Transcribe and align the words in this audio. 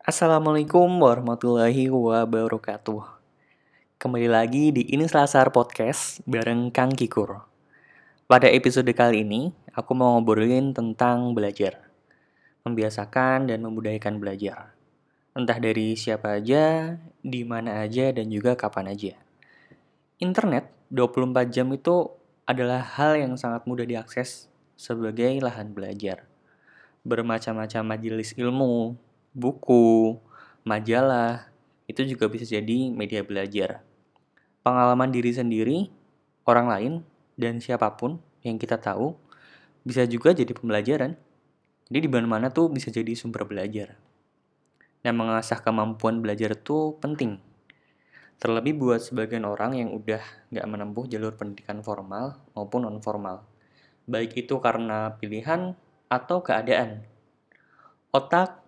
Assalamualaikum 0.00 0.88
warahmatullahi 0.96 1.92
wabarakatuh. 1.92 3.04
Kembali 4.00 4.32
lagi 4.32 4.72
di 4.72 4.88
Ini 4.88 5.04
Selasar 5.04 5.52
Podcast 5.52 6.24
bareng 6.24 6.72
Kang 6.72 6.96
Kikur. 6.96 7.44
Pada 8.24 8.48
episode 8.48 8.88
kali 8.96 9.28
ini, 9.28 9.52
aku 9.76 9.92
mau 9.92 10.16
ngobrolin 10.16 10.72
tentang 10.72 11.36
belajar. 11.36 11.92
Membiasakan 12.64 13.52
dan 13.52 13.60
membudayakan 13.60 14.16
belajar. 14.16 14.72
Entah 15.36 15.60
dari 15.60 15.92
siapa 16.00 16.40
aja, 16.40 16.96
di 17.20 17.44
mana 17.44 17.84
aja, 17.84 18.08
dan 18.08 18.32
juga 18.32 18.56
kapan 18.56 18.96
aja. 18.96 19.20
Internet 20.16 20.72
24 20.88 21.52
jam 21.52 21.68
itu 21.76 22.08
adalah 22.48 22.80
hal 22.96 23.20
yang 23.20 23.36
sangat 23.36 23.68
mudah 23.68 23.84
diakses 23.84 24.48
sebagai 24.80 25.44
lahan 25.44 25.76
belajar. 25.76 26.24
Bermacam-macam 27.04 27.84
majelis 27.84 28.32
ilmu, 28.40 28.96
buku, 29.34 30.18
majalah, 30.66 31.50
itu 31.90 32.06
juga 32.06 32.30
bisa 32.30 32.46
jadi 32.46 32.90
media 32.90 33.26
belajar. 33.26 33.82
Pengalaman 34.62 35.10
diri 35.10 35.32
sendiri, 35.34 35.90
orang 36.46 36.66
lain, 36.70 36.92
dan 37.40 37.58
siapa 37.58 37.96
pun 37.96 38.20
yang 38.44 38.60
kita 38.60 38.76
tahu 38.76 39.16
bisa 39.82 40.04
juga 40.04 40.36
jadi 40.36 40.52
pembelajaran. 40.52 41.16
Jadi 41.90 41.98
di 42.06 42.10
mana-mana 42.10 42.52
tuh 42.52 42.70
bisa 42.70 42.92
jadi 42.92 43.10
sumber 43.18 43.48
belajar. 43.48 43.98
Dan 45.00 45.16
mengasah 45.16 45.58
kemampuan 45.64 46.20
belajar 46.20 46.54
itu 46.54 46.94
penting. 47.00 47.40
Terlebih 48.40 48.76
buat 48.76 49.00
sebagian 49.00 49.44
orang 49.44 49.76
yang 49.76 49.90
udah 49.92 50.20
nggak 50.52 50.66
menempuh 50.68 51.04
jalur 51.08 51.34
pendidikan 51.36 51.80
formal 51.84 52.40
maupun 52.54 52.86
non-formal. 52.86 53.44
Baik 54.08 54.46
itu 54.46 54.60
karena 54.62 55.16
pilihan 55.16 55.76
atau 56.08 56.40
keadaan. 56.40 57.04
Otak 58.12 58.59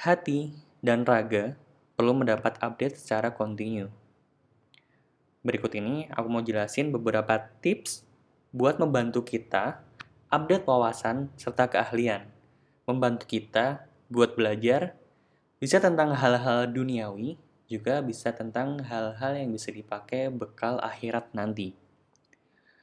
hati, 0.00 0.56
dan 0.80 1.04
raga 1.04 1.60
perlu 1.92 2.16
mendapat 2.16 2.56
update 2.64 2.96
secara 2.96 3.36
kontinu. 3.36 3.92
Berikut 5.44 5.76
ini 5.76 6.08
aku 6.08 6.28
mau 6.32 6.40
jelasin 6.40 6.88
beberapa 6.88 7.36
tips 7.60 8.08
buat 8.48 8.80
membantu 8.80 9.20
kita 9.20 9.84
update 10.32 10.64
wawasan 10.64 11.28
serta 11.36 11.68
keahlian. 11.68 12.32
Membantu 12.88 13.28
kita 13.28 13.84
buat 14.08 14.32
belajar 14.40 14.96
bisa 15.60 15.76
tentang 15.84 16.16
hal-hal 16.16 16.64
duniawi, 16.72 17.36
juga 17.68 18.00
bisa 18.00 18.32
tentang 18.32 18.80
hal-hal 18.80 19.36
yang 19.36 19.52
bisa 19.52 19.68
dipakai 19.68 20.32
bekal 20.32 20.80
akhirat 20.80 21.28
nanti. 21.36 21.76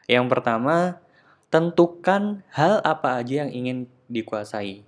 Yang 0.05 0.37
pertama, 0.37 1.01
tentukan 1.49 2.45
hal 2.53 2.77
apa 2.85 3.17
aja 3.17 3.41
yang 3.41 3.51
ingin 3.51 3.77
dikuasai. 4.05 4.85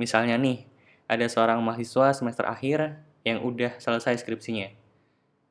Misalnya 0.00 0.40
nih, 0.40 0.69
ada 1.10 1.26
seorang 1.26 1.58
mahasiswa 1.58 2.14
semester 2.14 2.46
akhir 2.46 3.02
yang 3.26 3.42
udah 3.42 3.74
selesai 3.82 4.22
skripsinya. 4.22 4.70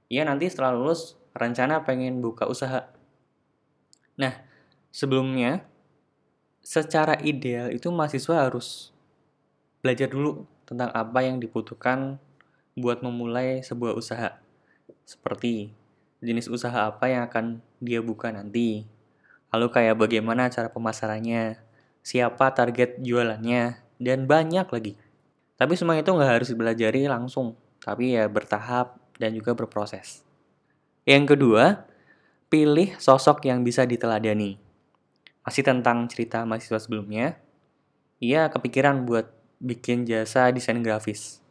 Ia 0.07 0.23
nanti 0.23 0.47
setelah 0.47 0.71
lulus 0.71 1.19
rencana 1.35 1.83
pengen 1.83 2.23
buka 2.23 2.47
usaha. 2.47 2.87
Nah, 4.15 4.39
sebelumnya 4.87 5.67
secara 6.63 7.19
ideal 7.19 7.75
itu 7.75 7.91
mahasiswa 7.91 8.47
harus 8.47 8.95
belajar 9.83 10.07
dulu 10.07 10.47
tentang 10.63 10.95
apa 10.95 11.27
yang 11.27 11.43
dibutuhkan 11.43 12.15
buat 12.79 13.03
memulai 13.03 13.59
sebuah 13.59 13.99
usaha. 13.99 14.39
Seperti 15.03 15.75
jenis 16.23 16.47
usaha 16.47 16.87
apa 16.87 17.11
yang 17.11 17.27
akan 17.27 17.59
dia 17.83 17.99
buka 17.99 18.31
nanti. 18.31 18.87
Lalu 19.51 19.67
kayak 19.75 19.99
bagaimana 19.99 20.47
cara 20.47 20.71
pemasarannya, 20.71 21.59
siapa 21.99 22.53
target 22.55 23.01
jualannya, 23.01 23.81
dan 23.99 24.29
banyak 24.29 24.67
lagi. 24.69 24.93
Tapi 25.59 25.75
semua 25.75 25.99
itu 25.99 26.07
nggak 26.07 26.39
harus 26.39 26.47
dipelajari 26.55 27.03
langsung, 27.11 27.51
tapi 27.83 28.15
ya 28.15 28.31
bertahap 28.31 28.95
dan 29.19 29.35
juga 29.35 29.51
berproses. 29.51 30.23
Yang 31.03 31.35
kedua, 31.35 31.83
pilih 32.47 32.95
sosok 32.95 33.43
yang 33.43 33.67
bisa 33.67 33.83
diteladani. 33.83 34.55
Masih 35.43 35.67
tentang 35.67 36.07
cerita 36.07 36.47
mahasiswa 36.47 36.79
sebelumnya, 36.79 37.35
ia 38.23 38.47
kepikiran 38.47 39.03
buat 39.03 39.27
bikin 39.59 40.07
jasa 40.07 40.47
desain 40.55 40.79
grafis. 40.79 41.43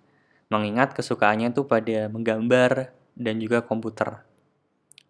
Mengingat 0.49 0.97
kesukaannya 0.97 1.53
tuh 1.53 1.69
pada 1.69 2.09
menggambar 2.09 2.97
dan 3.12 3.37
juga 3.37 3.60
komputer. 3.60 4.25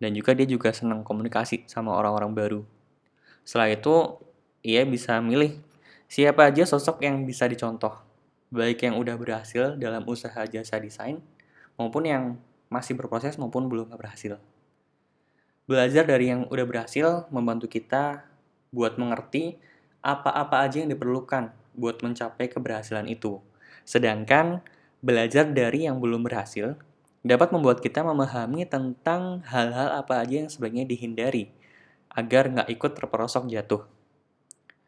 Dan 0.03 0.11
juga 0.19 0.34
dia 0.34 0.50
juga 0.50 0.75
senang 0.75 1.06
komunikasi 1.06 1.71
sama 1.71 1.94
orang-orang 1.94 2.34
baru. 2.34 2.61
Setelah 3.47 3.71
itu, 3.71 4.19
ia 4.67 4.83
bisa 4.83 5.23
milih 5.23 5.55
siapa 6.11 6.50
aja 6.50 6.67
sosok 6.67 7.06
yang 7.06 7.23
bisa 7.23 7.47
dicontoh 7.47 8.08
baik 8.49 8.85
yang 8.85 8.97
udah 8.97 9.17
berhasil 9.21 9.77
dalam 9.77 10.05
usaha 10.09 10.45
jasa 10.49 10.81
desain 10.81 11.21
maupun 11.77 12.09
yang 12.09 12.23
masih 12.69 12.97
berproses 12.97 13.37
maupun 13.37 13.69
belum 13.69 13.93
berhasil. 13.97 14.41
Belajar 15.69 16.09
dari 16.09 16.33
yang 16.33 16.49
udah 16.49 16.65
berhasil 16.65 17.29
membantu 17.29 17.69
kita 17.69 18.25
buat 18.73 18.97
mengerti 18.97 19.61
apa-apa 20.01 20.65
aja 20.65 20.81
yang 20.81 20.93
diperlukan 20.93 21.53
buat 21.77 22.01
mencapai 22.01 22.49
keberhasilan 22.49 23.05
itu. 23.09 23.41
Sedangkan 23.85 24.65
belajar 25.05 25.45
dari 25.49 25.85
yang 25.85 26.01
belum 26.01 26.25
berhasil 26.25 26.77
dapat 27.21 27.53
membuat 27.53 27.85
kita 27.85 28.01
memahami 28.01 28.65
tentang 28.65 29.45
hal-hal 29.45 30.01
apa 30.01 30.25
aja 30.25 30.45
yang 30.45 30.51
sebaiknya 30.51 30.89
dihindari 30.89 31.53
agar 32.09 32.49
nggak 32.49 32.69
ikut 32.73 32.93
terperosok 32.97 33.53
jatuh. 33.53 33.85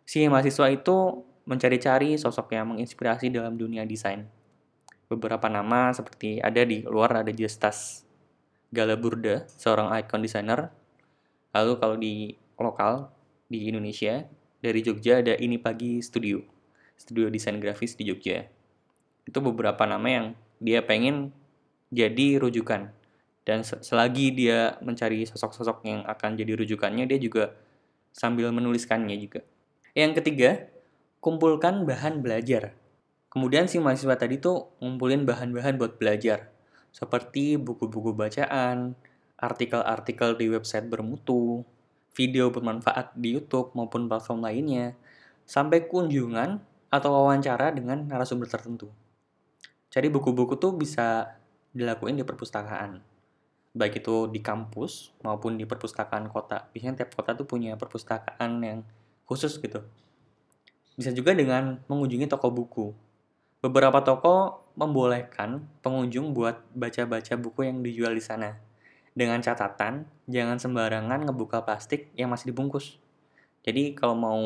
Si 0.08 0.24
mahasiswa 0.26 0.66
itu 0.72 1.22
mencari-cari 1.50 2.14
sosok 2.14 2.54
yang 2.54 2.70
menginspirasi 2.70 3.34
dalam 3.34 3.58
dunia 3.58 3.82
desain. 3.82 4.30
Beberapa 5.10 5.50
nama 5.50 5.90
seperti 5.90 6.38
ada 6.38 6.62
di 6.62 6.86
luar 6.86 7.26
ada 7.26 7.34
Justas 7.34 8.06
Galaburda, 8.70 9.50
seorang 9.50 9.90
icon 9.98 10.22
designer. 10.22 10.70
Lalu 11.50 11.72
kalau 11.82 11.96
di 11.98 12.38
lokal 12.54 13.10
di 13.50 13.66
Indonesia 13.66 14.22
dari 14.62 14.78
Jogja 14.86 15.18
ada 15.18 15.34
Ini 15.34 15.58
Pagi 15.58 15.98
Studio, 15.98 16.38
studio 16.94 17.26
desain 17.26 17.58
grafis 17.58 17.98
di 17.98 18.06
Jogja. 18.06 18.46
Itu 19.26 19.42
beberapa 19.42 19.82
nama 19.90 20.06
yang 20.06 20.26
dia 20.62 20.86
pengen 20.86 21.34
jadi 21.90 22.38
rujukan. 22.38 22.94
Dan 23.42 23.66
selagi 23.66 24.30
dia 24.30 24.78
mencari 24.78 25.26
sosok-sosok 25.26 25.82
yang 25.82 26.06
akan 26.06 26.38
jadi 26.38 26.54
rujukannya, 26.54 27.10
dia 27.10 27.18
juga 27.18 27.50
sambil 28.14 28.54
menuliskannya 28.54 29.18
juga. 29.18 29.42
Yang 29.98 30.22
ketiga, 30.22 30.70
kumpulkan 31.20 31.84
bahan 31.84 32.24
belajar. 32.24 32.72
Kemudian 33.28 33.68
si 33.68 33.76
mahasiswa 33.76 34.16
tadi 34.16 34.40
tuh 34.40 34.72
ngumpulin 34.80 35.28
bahan-bahan 35.28 35.76
buat 35.76 36.00
belajar, 36.00 36.50
seperti 36.90 37.60
buku-buku 37.60 38.16
bacaan, 38.16 38.98
artikel-artikel 39.38 40.34
di 40.34 40.50
website 40.50 40.88
bermutu, 40.90 41.62
video 42.16 42.50
bermanfaat 42.50 43.14
di 43.14 43.36
YouTube 43.38 43.70
maupun 43.76 44.10
platform 44.10 44.42
lainnya, 44.42 44.98
sampai 45.46 45.86
kunjungan 45.86 46.58
atau 46.90 47.10
wawancara 47.14 47.70
dengan 47.70 48.02
narasumber 48.08 48.50
tertentu. 48.50 48.90
Jadi 49.92 50.10
buku-buku 50.10 50.58
tuh 50.58 50.74
bisa 50.74 51.38
dilakuin 51.70 52.18
di 52.18 52.26
perpustakaan. 52.26 52.98
Baik 53.70 54.02
itu 54.02 54.26
di 54.26 54.42
kampus 54.42 55.14
maupun 55.22 55.54
di 55.54 55.62
perpustakaan 55.68 56.26
kota. 56.26 56.66
Biasanya 56.74 57.06
tiap 57.06 57.14
kota 57.14 57.38
tuh 57.38 57.46
punya 57.46 57.78
perpustakaan 57.78 58.58
yang 58.66 58.82
khusus 59.22 59.62
gitu 59.62 59.86
bisa 61.00 61.16
juga 61.16 61.32
dengan 61.32 61.80
mengunjungi 61.88 62.28
toko 62.28 62.52
buku. 62.52 62.92
Beberapa 63.64 64.04
toko 64.04 64.68
membolehkan 64.76 65.64
pengunjung 65.80 66.36
buat 66.36 66.60
baca-baca 66.76 67.40
buku 67.40 67.64
yang 67.64 67.80
dijual 67.80 68.12
di 68.12 68.20
sana. 68.20 68.60
Dengan 69.16 69.40
catatan, 69.40 70.04
jangan 70.28 70.60
sembarangan 70.60 71.24
ngebuka 71.24 71.64
plastik 71.64 72.12
yang 72.12 72.28
masih 72.28 72.52
dibungkus. 72.52 73.00
Jadi 73.64 73.96
kalau 73.96 74.12
mau 74.16 74.40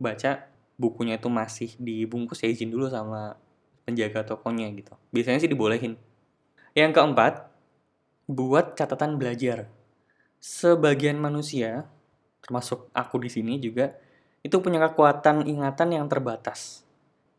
baca 0.00 0.48
bukunya 0.76 1.16
itu 1.16 1.28
masih 1.28 1.72
dibungkus 1.80 2.44
ya 2.44 2.48
izin 2.52 2.72
dulu 2.72 2.88
sama 2.88 3.36
penjaga 3.88 4.24
tokonya 4.24 4.68
gitu. 4.72 4.92
Biasanya 5.12 5.40
sih 5.40 5.48
dibolehin. 5.48 5.96
Yang 6.76 6.92
keempat, 6.96 7.48
buat 8.28 8.76
catatan 8.76 9.16
belajar. 9.16 9.70
Sebagian 10.42 11.16
manusia, 11.16 11.88
termasuk 12.44 12.92
aku 12.92 13.16
di 13.22 13.30
sini 13.32 13.56
juga, 13.56 13.96
itu 14.46 14.62
punya 14.62 14.78
kekuatan 14.78 15.42
ingatan 15.42 15.90
yang 15.90 16.06
terbatas. 16.06 16.86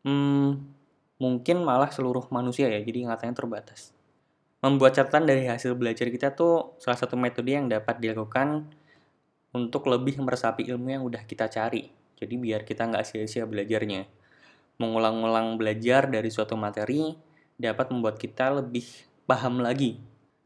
Hmm, 0.04 0.60
mungkin 1.16 1.64
malah 1.64 1.88
seluruh 1.88 2.28
manusia 2.36 2.68
ya, 2.68 2.84
jadi 2.84 3.08
ingatannya 3.08 3.32
terbatas. 3.32 3.96
Membuat 4.60 5.00
catatan 5.00 5.24
dari 5.24 5.48
hasil 5.48 5.72
belajar 5.80 6.12
kita 6.12 6.36
tuh 6.36 6.76
salah 6.84 7.00
satu 7.00 7.16
metode 7.16 7.56
yang 7.56 7.72
dapat 7.72 8.04
dilakukan 8.04 8.68
untuk 9.56 9.88
lebih 9.88 10.20
meresapi 10.20 10.68
ilmu 10.68 10.88
yang 10.92 11.04
udah 11.08 11.24
kita 11.24 11.48
cari. 11.48 11.88
Jadi 12.20 12.36
biar 12.36 12.68
kita 12.68 12.84
nggak 12.92 13.08
sia-sia 13.08 13.48
belajarnya. 13.48 14.04
Mengulang-ulang 14.84 15.56
belajar 15.56 16.12
dari 16.12 16.28
suatu 16.28 16.60
materi 16.60 17.16
dapat 17.56 17.88
membuat 17.88 18.20
kita 18.20 18.60
lebih 18.60 18.84
paham 19.24 19.64
lagi. 19.64 20.02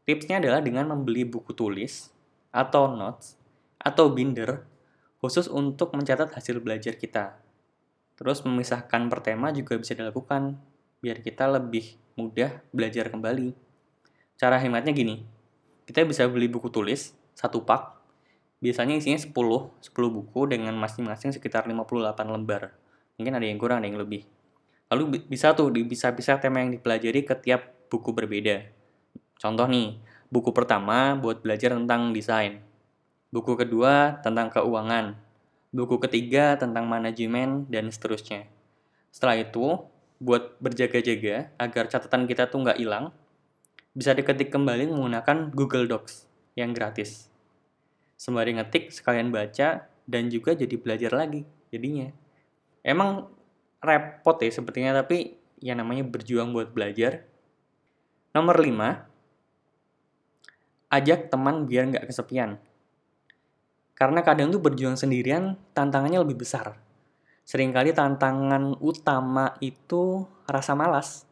Tipsnya 0.06 0.38
adalah 0.38 0.62
dengan 0.62 0.94
membeli 0.94 1.26
buku 1.26 1.56
tulis 1.56 2.12
atau 2.54 2.86
notes 2.86 3.34
atau 3.82 4.12
binder 4.14 4.71
khusus 5.22 5.46
untuk 5.46 5.94
mencatat 5.94 6.34
hasil 6.34 6.58
belajar 6.58 6.98
kita. 6.98 7.38
Terus 8.18 8.42
memisahkan 8.42 9.06
per 9.06 9.22
tema 9.22 9.54
juga 9.54 9.78
bisa 9.78 9.94
dilakukan 9.94 10.58
biar 10.98 11.22
kita 11.22 11.46
lebih 11.46 11.94
mudah 12.18 12.58
belajar 12.74 13.06
kembali. 13.06 13.54
Cara 14.34 14.58
hematnya 14.58 14.90
gini, 14.90 15.22
kita 15.86 16.02
bisa 16.02 16.26
beli 16.26 16.50
buku 16.50 16.66
tulis, 16.74 17.14
satu 17.38 17.62
pak, 17.62 18.02
biasanya 18.58 18.98
isinya 18.98 19.18
10, 19.18 19.30
10 19.30 19.94
buku 19.94 20.40
dengan 20.50 20.74
masing-masing 20.74 21.30
sekitar 21.30 21.70
58 21.70 22.26
lembar. 22.26 22.74
Mungkin 23.14 23.38
ada 23.38 23.46
yang 23.46 23.62
kurang, 23.62 23.82
ada 23.82 23.86
yang 23.86 24.02
lebih. 24.02 24.26
Lalu 24.90 25.24
bisa 25.30 25.54
tuh 25.54 25.70
bisa-bisa 25.70 26.42
tema 26.42 26.66
yang 26.66 26.74
dipelajari 26.74 27.22
ke 27.22 27.34
tiap 27.38 27.86
buku 27.86 28.10
berbeda. 28.10 28.66
Contoh 29.38 29.70
nih, 29.70 30.02
buku 30.30 30.50
pertama 30.50 31.14
buat 31.14 31.42
belajar 31.46 31.78
tentang 31.78 32.10
desain. 32.10 32.71
Buku 33.32 33.56
kedua 33.56 34.20
tentang 34.20 34.52
keuangan. 34.52 35.16
Buku 35.72 35.96
ketiga 36.04 36.60
tentang 36.60 36.84
manajemen 36.84 37.64
dan 37.72 37.88
seterusnya. 37.88 38.44
Setelah 39.08 39.40
itu, 39.40 39.80
buat 40.20 40.60
berjaga-jaga 40.60 41.48
agar 41.56 41.88
catatan 41.88 42.28
kita 42.28 42.52
tuh 42.52 42.60
nggak 42.60 42.76
hilang, 42.76 43.08
bisa 43.96 44.12
diketik 44.12 44.52
kembali 44.52 44.92
menggunakan 44.92 45.48
Google 45.48 45.88
Docs 45.88 46.28
yang 46.60 46.76
gratis. 46.76 47.32
Sembari 48.20 48.52
ngetik, 48.52 48.92
sekalian 48.92 49.32
baca, 49.32 49.88
dan 50.04 50.28
juga 50.28 50.52
jadi 50.52 50.76
belajar 50.76 51.16
lagi 51.16 51.48
jadinya. 51.72 52.12
Emang 52.84 53.32
repot 53.80 54.36
ya 54.44 54.52
sepertinya, 54.52 54.92
tapi 55.00 55.40
yang 55.64 55.80
namanya 55.80 56.04
berjuang 56.04 56.52
buat 56.52 56.68
belajar. 56.68 57.24
Nomor 58.36 58.60
5, 58.60 59.08
ajak 60.92 61.32
teman 61.32 61.64
biar 61.64 61.88
nggak 61.88 62.12
kesepian. 62.12 62.60
Karena 63.92 64.24
kadang 64.24 64.50
tuh 64.50 64.58
berjuang 64.58 64.98
sendirian, 64.98 65.56
tantangannya 65.76 66.20
lebih 66.22 66.42
besar. 66.42 66.78
Seringkali 67.46 67.92
tantangan 67.92 68.78
utama 68.80 69.58
itu 69.60 70.26
rasa 70.46 70.72
malas 70.78 71.26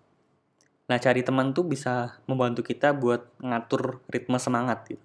Nah, 0.91 0.99
cari 0.99 1.23
teman 1.23 1.55
tuh 1.55 1.63
bisa 1.63 2.19
membantu 2.27 2.67
kita 2.67 2.91
buat 2.91 3.23
ngatur 3.39 4.03
ritme 4.11 4.35
semangat 4.43 4.91
gitu. 4.91 5.05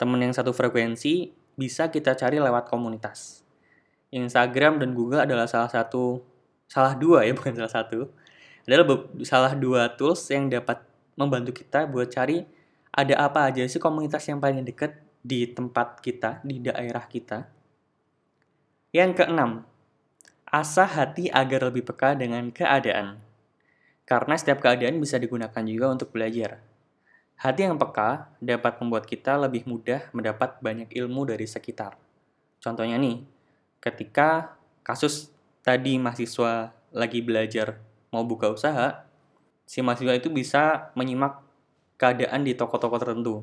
Teman 0.00 0.16
yang 0.16 0.32
satu 0.32 0.56
frekuensi 0.56 1.28
bisa 1.60 1.92
kita 1.92 2.16
cari 2.16 2.40
lewat 2.40 2.72
komunitas. 2.72 3.44
Instagram 4.08 4.80
dan 4.80 4.96
Google 4.96 5.20
adalah 5.20 5.44
salah 5.44 5.68
satu 5.68 6.24
salah 6.64 6.96
dua 6.96 7.28
ya, 7.28 7.34
bukan 7.38 7.52
salah 7.52 7.84
satu. 7.84 8.08
Adalah 8.64 9.04
salah 9.28 9.52
dua 9.52 9.92
tools 9.92 10.24
yang 10.32 10.48
dapat 10.48 10.80
membantu 11.20 11.52
kita 11.52 11.84
buat 11.84 12.08
cari 12.08 12.48
ada 12.88 13.28
apa 13.28 13.52
aja 13.52 13.60
sih 13.68 13.76
komunitas 13.76 14.24
yang 14.24 14.40
paling 14.40 14.64
dekat 14.64 14.96
di 15.24 15.48
tempat 15.48 16.04
kita, 16.04 16.44
di 16.44 16.60
daerah 16.60 17.08
kita. 17.08 17.48
Yang 18.92 19.24
keenam, 19.24 19.64
asah 20.44 20.86
hati 20.86 21.32
agar 21.32 21.72
lebih 21.72 21.88
peka 21.88 22.12
dengan 22.12 22.52
keadaan. 22.52 23.16
Karena 24.04 24.36
setiap 24.36 24.60
keadaan 24.60 25.00
bisa 25.00 25.16
digunakan 25.16 25.64
juga 25.64 25.88
untuk 25.88 26.12
belajar. 26.12 26.60
Hati 27.40 27.64
yang 27.64 27.80
peka 27.80 28.36
dapat 28.38 28.76
membuat 28.84 29.08
kita 29.08 29.40
lebih 29.40 29.64
mudah 29.64 30.12
mendapat 30.12 30.60
banyak 30.60 30.92
ilmu 30.92 31.24
dari 31.24 31.48
sekitar. 31.48 31.96
Contohnya 32.60 33.00
nih, 33.00 33.24
ketika 33.80 34.60
kasus 34.84 35.32
tadi 35.64 35.96
mahasiswa 35.96 36.76
lagi 36.92 37.24
belajar 37.24 37.80
mau 38.12 38.22
buka 38.22 38.52
usaha, 38.52 39.08
si 39.64 39.80
mahasiswa 39.80 40.14
itu 40.14 40.28
bisa 40.28 40.92
menyimak 40.94 41.40
keadaan 41.96 42.44
di 42.44 42.52
toko-toko 42.52 43.00
tertentu. 43.00 43.42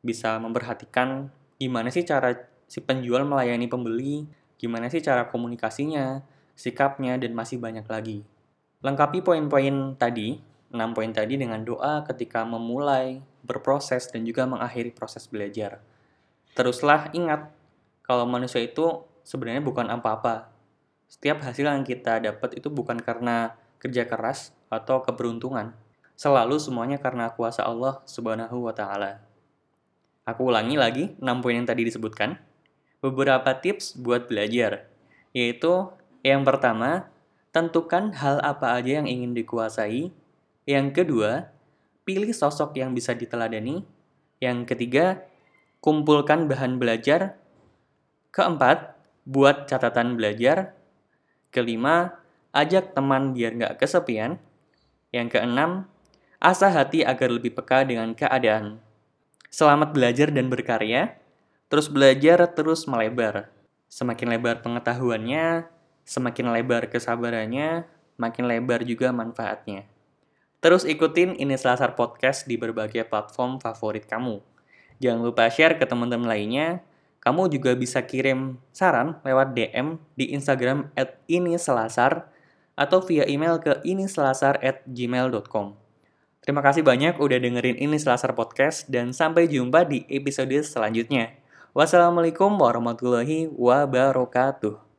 Bisa 0.00 0.40
memperhatikan 0.40 1.28
gimana 1.60 1.92
sih 1.92 2.04
cara 2.08 2.32
si 2.70 2.80
penjual 2.80 3.26
melayani 3.26 3.66
pembeli, 3.66 4.24
gimana 4.56 4.86
sih 4.86 5.02
cara 5.04 5.28
komunikasinya, 5.28 6.24
sikapnya, 6.56 7.18
dan 7.20 7.36
masih 7.36 7.60
banyak 7.60 7.84
lagi. 7.88 8.24
Lengkapi 8.80 9.20
poin-poin 9.20 9.98
tadi, 10.00 10.40
6 10.72 10.96
poin 10.96 11.10
tadi 11.12 11.34
dengan 11.36 11.60
doa 11.66 12.06
ketika 12.06 12.46
memulai, 12.46 13.20
berproses, 13.44 14.08
dan 14.08 14.24
juga 14.24 14.46
mengakhiri 14.46 14.94
proses 14.94 15.26
belajar. 15.26 15.82
Teruslah 16.56 17.12
ingat, 17.12 17.50
kalau 18.06 18.24
manusia 18.24 18.62
itu 18.64 19.04
sebenarnya 19.26 19.60
bukan 19.60 19.90
apa-apa. 19.90 20.48
Setiap 21.10 21.42
hasil 21.42 21.66
yang 21.66 21.82
kita 21.82 22.22
dapat 22.22 22.56
itu 22.56 22.70
bukan 22.70 23.02
karena 23.02 23.58
kerja 23.82 24.06
keras 24.06 24.54
atau 24.70 25.02
keberuntungan. 25.02 25.74
Selalu 26.14 26.60
semuanya 26.60 27.00
karena 27.02 27.32
kuasa 27.34 27.66
Allah 27.66 27.98
Subhanahu 28.06 28.68
wa 28.68 28.74
taala. 28.76 29.29
Aku 30.30 30.54
ulangi 30.54 30.78
lagi 30.78 31.04
6 31.18 31.42
poin 31.42 31.58
yang 31.58 31.66
tadi 31.66 31.82
disebutkan. 31.82 32.38
Beberapa 33.02 33.58
tips 33.58 33.98
buat 33.98 34.30
belajar, 34.30 34.86
yaitu 35.34 35.90
yang 36.22 36.44
pertama, 36.46 37.10
Tentukan 37.50 38.14
hal 38.14 38.38
apa 38.46 38.78
aja 38.78 39.02
yang 39.02 39.10
ingin 39.10 39.34
dikuasai. 39.34 40.14
Yang 40.70 40.86
kedua, 41.02 41.50
pilih 42.06 42.30
sosok 42.30 42.78
yang 42.78 42.94
bisa 42.94 43.10
diteladani. 43.10 43.82
Yang 44.38 44.70
ketiga, 44.70 45.26
kumpulkan 45.82 46.46
bahan 46.46 46.78
belajar. 46.78 47.42
Keempat, 48.30 48.94
buat 49.26 49.66
catatan 49.66 50.14
belajar. 50.14 50.78
Kelima, 51.50 52.22
ajak 52.54 52.94
teman 52.94 53.34
biar 53.34 53.58
nggak 53.58 53.82
kesepian. 53.82 54.38
Yang 55.10 55.34
keenam, 55.34 55.90
asah 56.38 56.70
hati 56.70 57.02
agar 57.02 57.34
lebih 57.34 57.50
peka 57.50 57.82
dengan 57.82 58.14
keadaan. 58.14 58.78
Selamat 59.50 59.90
belajar 59.90 60.30
dan 60.30 60.46
berkarya. 60.46 61.18
Terus 61.66 61.90
belajar, 61.90 62.38
terus 62.54 62.86
melebar. 62.86 63.50
Semakin 63.90 64.30
lebar 64.30 64.62
pengetahuannya, 64.62 65.66
Semakin 66.10 66.50
lebar 66.50 66.90
kesabarannya, 66.90 67.86
makin 68.18 68.50
lebar 68.50 68.82
juga 68.82 69.14
manfaatnya. 69.14 69.86
Terus 70.58 70.82
ikutin 70.82 71.38
ini 71.38 71.54
Selasar 71.54 71.94
Podcast 71.94 72.50
di 72.50 72.58
berbagai 72.58 73.06
platform 73.06 73.62
favorit 73.62 74.10
kamu. 74.10 74.42
Jangan 74.98 75.22
lupa 75.22 75.46
share 75.46 75.78
ke 75.78 75.86
teman-teman 75.86 76.26
lainnya. 76.26 76.82
Kamu 77.22 77.46
juga 77.46 77.78
bisa 77.78 78.02
kirim 78.02 78.58
saran 78.74 79.22
lewat 79.22 79.54
DM 79.54 80.02
di 80.18 80.34
Instagram 80.34 80.90
at 80.98 81.20
iniselasar 81.30 82.26
atau 82.74 82.98
via 83.06 83.28
email 83.30 83.62
ke 83.62 83.78
iniselasar 83.86 84.58
at. 84.66 84.82
Terima 86.40 86.64
kasih 86.64 86.80
banyak 86.80 87.20
udah 87.20 87.36
dengerin 87.36 87.76
ini 87.76 88.00
Selasar 88.00 88.32
Podcast 88.32 88.88
dan 88.88 89.12
sampai 89.12 89.44
jumpa 89.44 89.84
di 89.84 90.08
episode 90.08 90.56
selanjutnya. 90.64 91.36
Wassalamualaikum 91.76 92.50
warahmatullahi 92.56 93.52
wabarakatuh. 93.52 94.89